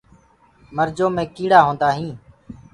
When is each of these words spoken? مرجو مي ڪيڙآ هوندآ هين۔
مرجو 0.75 1.07
مي 1.15 1.23
ڪيڙآ 1.35 1.59
هوندآ 1.65 1.89
هين۔ 1.97 2.09